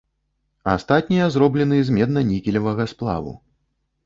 [0.75, 3.37] Астатнія зроблены з медна-нікелевага сплаву.